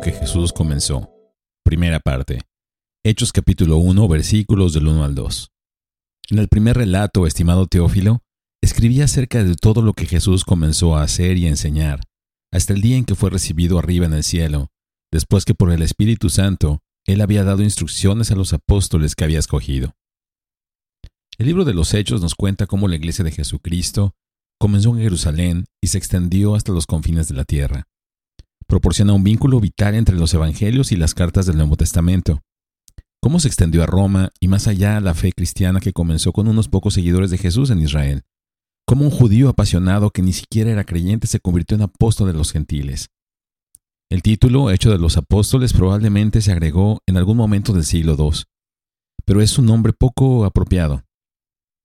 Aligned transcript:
que 0.00 0.12
Jesús 0.12 0.52
comenzó. 0.52 1.10
Primera 1.64 1.98
parte. 2.00 2.40
Hechos 3.04 3.32
capítulo 3.32 3.78
1 3.78 4.06
versículos 4.08 4.72
del 4.72 4.86
1 4.86 5.04
al 5.04 5.14
2. 5.14 5.50
En 6.30 6.38
el 6.38 6.48
primer 6.48 6.76
relato, 6.76 7.26
estimado 7.26 7.66
Teófilo, 7.66 8.22
escribí 8.62 9.00
acerca 9.00 9.42
de 9.42 9.56
todo 9.56 9.82
lo 9.82 9.94
que 9.94 10.06
Jesús 10.06 10.44
comenzó 10.44 10.96
a 10.96 11.02
hacer 11.02 11.36
y 11.36 11.46
enseñar, 11.46 12.00
hasta 12.52 12.74
el 12.74 12.80
día 12.80 12.96
en 12.96 13.04
que 13.04 13.14
fue 13.14 13.30
recibido 13.30 13.78
arriba 13.78 14.06
en 14.06 14.12
el 14.12 14.24
cielo, 14.24 14.68
después 15.12 15.44
que 15.44 15.54
por 15.54 15.72
el 15.72 15.82
Espíritu 15.82 16.30
Santo 16.30 16.80
él 17.06 17.20
había 17.20 17.44
dado 17.44 17.62
instrucciones 17.62 18.30
a 18.30 18.36
los 18.36 18.52
apóstoles 18.52 19.14
que 19.14 19.24
había 19.24 19.38
escogido. 19.38 19.94
El 21.38 21.46
libro 21.46 21.64
de 21.64 21.74
los 21.74 21.94
Hechos 21.94 22.20
nos 22.20 22.34
cuenta 22.34 22.66
cómo 22.66 22.88
la 22.88 22.96
iglesia 22.96 23.24
de 23.24 23.32
Jesucristo 23.32 24.14
comenzó 24.60 24.90
en 24.90 25.02
Jerusalén 25.02 25.64
y 25.82 25.88
se 25.88 25.98
extendió 25.98 26.54
hasta 26.54 26.72
los 26.72 26.86
confines 26.86 27.28
de 27.28 27.34
la 27.34 27.44
tierra. 27.44 27.88
Proporciona 28.68 29.14
un 29.14 29.24
vínculo 29.24 29.60
vital 29.60 29.94
entre 29.94 30.14
los 30.14 30.34
evangelios 30.34 30.92
y 30.92 30.96
las 30.96 31.14
cartas 31.14 31.46
del 31.46 31.56
Nuevo 31.56 31.78
Testamento. 31.78 32.42
Cómo 33.18 33.40
se 33.40 33.48
extendió 33.48 33.82
a 33.82 33.86
Roma 33.86 34.30
y 34.40 34.48
más 34.48 34.68
allá 34.68 35.00
la 35.00 35.14
fe 35.14 35.32
cristiana 35.32 35.80
que 35.80 35.94
comenzó 35.94 36.32
con 36.32 36.48
unos 36.48 36.68
pocos 36.68 36.92
seguidores 36.92 37.30
de 37.30 37.38
Jesús 37.38 37.70
en 37.70 37.80
Israel. 37.80 38.24
Cómo 38.86 39.06
un 39.06 39.10
judío 39.10 39.48
apasionado 39.48 40.10
que 40.10 40.20
ni 40.20 40.34
siquiera 40.34 40.70
era 40.70 40.84
creyente 40.84 41.26
se 41.26 41.40
convirtió 41.40 41.76
en 41.76 41.82
apóstol 41.82 42.28
de 42.28 42.34
los 42.34 42.52
gentiles. 42.52 43.08
El 44.10 44.20
título, 44.20 44.70
Hecho 44.70 44.90
de 44.90 44.98
los 44.98 45.16
Apóstoles, 45.16 45.72
probablemente 45.72 46.42
se 46.42 46.52
agregó 46.52 47.00
en 47.06 47.16
algún 47.16 47.38
momento 47.38 47.72
del 47.72 47.84
siglo 47.84 48.16
II, 48.18 48.42
pero 49.24 49.40
es 49.40 49.58
un 49.58 49.64
nombre 49.64 49.94
poco 49.94 50.44
apropiado. 50.44 51.04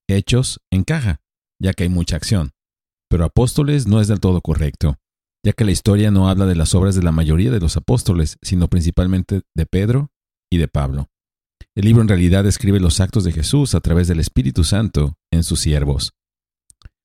Hechos 0.06 0.60
encaja, 0.70 1.22
ya 1.58 1.72
que 1.72 1.84
hay 1.84 1.88
mucha 1.88 2.16
acción, 2.16 2.52
pero 3.08 3.24
apóstoles 3.24 3.86
no 3.86 4.00
es 4.02 4.08
del 4.08 4.20
todo 4.20 4.40
correcto, 4.42 4.98
ya 5.44 5.52
que 5.52 5.64
la 5.64 5.70
historia 5.72 6.10
no 6.10 6.28
habla 6.28 6.46
de 6.46 6.56
las 6.56 6.74
obras 6.74 6.94
de 6.94 7.02
la 7.02 7.12
mayoría 7.12 7.50
de 7.50 7.60
los 7.60 7.76
apóstoles, 7.76 8.38
sino 8.40 8.68
principalmente 8.68 9.42
de 9.54 9.66
Pedro 9.66 10.10
y 10.50 10.56
de 10.56 10.68
Pablo. 10.68 11.08
El 11.76 11.84
libro 11.84 12.02
en 12.02 12.08
realidad 12.08 12.44
describe 12.44 12.80
los 12.80 13.00
actos 13.00 13.24
de 13.24 13.32
Jesús 13.32 13.74
a 13.74 13.80
través 13.80 14.08
del 14.08 14.20
Espíritu 14.20 14.64
Santo 14.64 15.18
en 15.30 15.44
sus 15.44 15.60
siervos. 15.60 16.14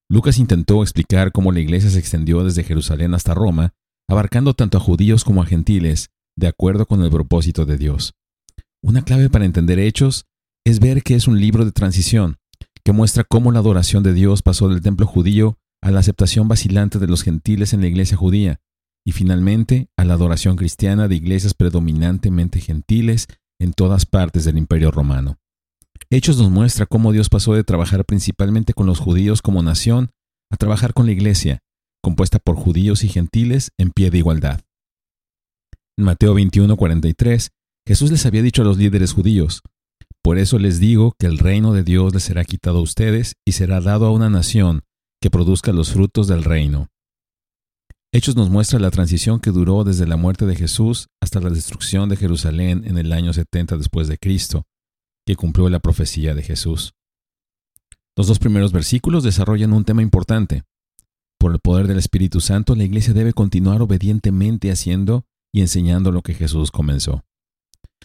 Lucas 0.10 0.40
intentó 0.40 0.82
explicar 0.82 1.32
cómo 1.32 1.52
la 1.52 1.60
iglesia 1.60 1.90
se 1.90 2.00
extendió 2.00 2.44
desde 2.44 2.64
Jerusalén 2.64 3.14
hasta 3.14 3.34
Roma, 3.34 3.74
abarcando 4.08 4.54
tanto 4.54 4.78
a 4.78 4.82
judíos 4.82 5.24
como 5.24 5.44
a 5.44 5.46
gentiles, 5.46 6.10
de 6.38 6.48
acuerdo 6.48 6.86
con 6.86 7.04
el 7.04 7.12
propósito 7.12 7.66
de 7.66 7.78
Dios. 7.78 8.14
Una 8.82 9.04
clave 9.04 9.30
para 9.30 9.46
entender 9.46 9.80
hechos 9.80 10.26
es 10.66 10.80
ver 10.80 11.04
que 11.04 11.16
es 11.16 11.28
un 11.28 11.40
libro 11.40 11.66
de 11.66 11.74
transición, 11.74 12.38
que 12.86 12.94
muestra 12.94 13.26
cómo 13.26 13.52
la 13.52 13.60
adoración 13.60 14.02
de 14.02 14.14
Dios 14.14 14.42
pasó 14.42 14.70
del 14.70 14.82
templo 14.82 15.06
judío 15.06 15.58
a 15.82 15.92
la 15.92 16.00
aceptación 16.00 16.48
vacilante 16.48 17.00
de 17.00 17.08
los 17.08 17.24
gentiles 17.24 17.74
en 17.74 17.82
la 17.82 17.88
iglesia 17.88 18.18
judía, 18.18 18.60
y 19.06 19.12
finalmente 19.12 19.90
a 19.98 20.06
la 20.06 20.14
adoración 20.14 20.56
cristiana 20.56 21.08
de 21.08 21.16
iglesias 21.16 21.54
predominantemente 21.54 22.60
gentiles 22.60 23.28
en 23.60 23.74
todas 23.74 24.06
partes 24.06 24.46
del 24.46 24.58
imperio 24.58 24.92
romano. 24.92 25.38
Hechos 26.12 26.38
nos 26.38 26.50
muestra 26.50 26.86
cómo 26.86 27.12
Dios 27.12 27.30
pasó 27.30 27.54
de 27.54 27.64
trabajar 27.64 28.06
principalmente 28.06 28.74
con 28.74 28.88
los 28.88 29.00
judíos 29.00 29.42
como 29.42 29.62
nación 29.62 30.12
a 30.52 30.58
trabajar 30.58 30.94
con 30.94 31.06
la 31.06 31.12
iglesia, 31.12 31.60
compuesta 32.02 32.40
por 32.40 32.56
judíos 32.56 33.04
y 33.04 33.10
gentiles 33.10 33.72
en 33.78 33.92
pie 33.92 34.10
de 34.10 34.18
igualdad. 34.18 34.62
En 35.98 36.06
Mateo 36.06 36.34
21:43, 36.34 37.50
Jesús 37.88 38.12
les 38.12 38.26
había 38.26 38.42
dicho 38.42 38.62
a 38.62 38.66
los 38.66 38.78
líderes 38.78 39.14
judíos, 39.14 39.62
por 40.24 40.38
eso 40.38 40.60
les 40.60 40.80
digo 40.80 41.14
que 41.18 41.28
el 41.28 41.38
reino 41.38 41.74
de 41.74 41.84
Dios 41.84 42.14
les 42.14 42.24
será 42.24 42.44
quitado 42.44 42.80
a 42.80 42.82
ustedes 42.82 43.36
y 43.46 43.54
será 43.54 43.82
dado 43.82 44.06
a 44.06 44.12
una 44.12 44.30
nación 44.30 44.84
que 45.22 45.30
produzca 45.30 45.72
los 45.72 45.92
frutos 45.92 46.28
del 46.28 46.44
reino. 46.44 46.90
Hechos 48.12 48.36
nos 48.36 48.50
muestra 48.50 48.80
la 48.80 48.90
transición 48.90 49.40
que 49.40 49.52
duró 49.52 49.84
desde 49.84 50.08
la 50.08 50.18
muerte 50.18 50.46
de 50.46 50.56
Jesús 50.56 51.10
hasta 51.22 51.40
la 51.40 51.50
destrucción 51.50 52.10
de 52.10 52.18
Jerusalén 52.18 52.84
en 52.86 52.98
el 52.98 53.12
año 53.14 53.34
70 53.34 53.78
después 53.78 54.08
de 54.08 54.18
Cristo, 54.18 54.66
que 55.26 55.36
cumplió 55.36 55.70
la 55.70 55.80
profecía 55.80 56.34
de 56.34 56.42
Jesús. 56.42 56.94
Los 58.16 58.28
dos 58.28 58.40
primeros 58.40 58.72
versículos 58.72 59.24
desarrollan 59.24 59.74
un 59.74 59.86
tema 59.86 60.02
importante. 60.02 60.64
Por 61.38 61.52
el 61.54 61.60
poder 61.60 61.88
del 61.88 62.00
Espíritu 62.00 62.42
Santo, 62.42 62.76
la 62.76 62.84
Iglesia 62.84 63.14
debe 63.14 63.34
continuar 63.34 63.82
obedientemente 63.82 64.72
haciendo 64.72 65.26
y 65.54 65.62
enseñando 65.62 66.12
lo 66.12 66.22
que 66.22 66.34
Jesús 66.34 66.72
comenzó. 66.72 67.24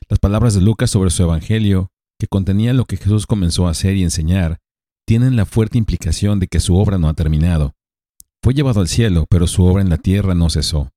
Las 0.08 0.18
palabras 0.18 0.54
de 0.54 0.60
Lucas 0.60 0.90
sobre 0.90 1.10
su 1.10 1.22
Evangelio 1.22 1.90
que 2.18 2.28
contenía 2.28 2.72
lo 2.72 2.84
que 2.84 2.96
Jesús 2.96 3.26
comenzó 3.26 3.66
a 3.66 3.70
hacer 3.70 3.96
y 3.96 4.02
enseñar, 4.02 4.60
tienen 5.06 5.36
la 5.36 5.46
fuerte 5.46 5.78
implicación 5.78 6.40
de 6.40 6.48
que 6.48 6.60
su 6.60 6.76
obra 6.76 6.98
no 6.98 7.08
ha 7.08 7.14
terminado. 7.14 7.74
Fue 8.42 8.54
llevado 8.54 8.80
al 8.80 8.88
cielo, 8.88 9.26
pero 9.28 9.46
su 9.46 9.64
obra 9.64 9.82
en 9.82 9.90
la 9.90 9.98
tierra 9.98 10.34
no 10.34 10.50
cesó. 10.50 10.90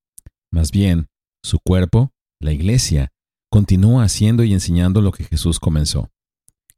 Más 0.52 0.72
bien, 0.72 1.08
su 1.44 1.60
cuerpo, 1.60 2.12
la 2.42 2.54
iglesia, 2.54 3.12
continúa 3.52 4.04
haciendo 4.04 4.44
y 4.44 4.54
enseñando 4.54 5.02
lo 5.02 5.12
que 5.12 5.24
Jesús 5.24 5.60
comenzó. 5.60 6.10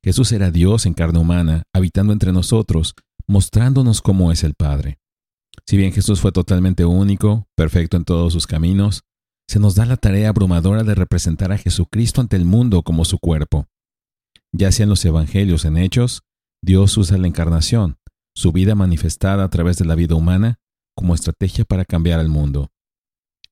Jesús 0.03 0.31
era 0.31 0.51
Dios 0.51 0.85
en 0.85 0.93
carne 0.93 1.19
humana, 1.19 1.63
habitando 1.73 2.13
entre 2.13 2.31
nosotros, 2.31 2.93
mostrándonos 3.27 4.01
cómo 4.01 4.31
es 4.31 4.43
el 4.43 4.53
Padre. 4.53 4.97
Si 5.65 5.77
bien 5.77 5.91
Jesús 5.91 6.21
fue 6.21 6.31
totalmente 6.31 6.85
único, 6.85 7.47
perfecto 7.55 7.97
en 7.97 8.05
todos 8.05 8.33
sus 8.33 8.47
caminos, 8.47 9.03
se 9.47 9.59
nos 9.59 9.75
da 9.75 9.85
la 9.85 9.97
tarea 9.97 10.29
abrumadora 10.29 10.83
de 10.83 10.95
representar 10.95 11.51
a 11.51 11.57
Jesucristo 11.57 12.21
ante 12.21 12.35
el 12.35 12.45
mundo 12.45 12.83
como 12.83 13.03
su 13.05 13.19
cuerpo. 13.19 13.65
Ya 14.51 14.71
sea 14.71 14.83
en 14.83 14.89
los 14.89 15.03
evangelios 15.05 15.65
en 15.65 15.77
hechos, 15.77 16.21
Dios 16.61 16.97
usa 16.97 17.17
la 17.17 17.27
encarnación, 17.27 17.97
su 18.35 18.51
vida 18.51 18.75
manifestada 18.75 19.43
a 19.43 19.49
través 19.49 19.77
de 19.77 19.85
la 19.85 19.95
vida 19.95 20.15
humana, 20.15 20.59
como 20.95 21.15
estrategia 21.15 21.65
para 21.65 21.85
cambiar 21.85 22.19
al 22.19 22.29
mundo. 22.29 22.71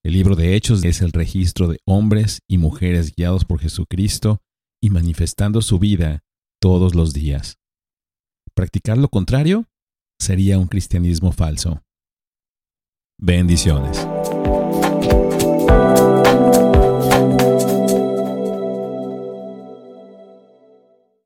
El 0.04 0.14
libro 0.14 0.36
de 0.36 0.56
Hechos 0.56 0.84
es 0.84 1.02
el 1.02 1.12
registro 1.12 1.68
de 1.68 1.80
hombres 1.86 2.40
y 2.48 2.58
mujeres 2.58 3.14
guiados 3.16 3.46
por 3.46 3.60
Jesucristo 3.60 4.42
y 4.82 4.90
manifestando 4.90 5.62
su 5.62 5.80
vida 5.80 6.24
todos 6.62 6.96
los 6.96 7.14
días. 7.14 7.58
Practicar 8.54 8.98
lo 8.98 9.10
contrario 9.10 9.66
sería 10.20 10.60
un 10.60 10.68
cristianismo 10.68 11.32
falso. 11.32 11.82
Bendiciones. 13.20 14.08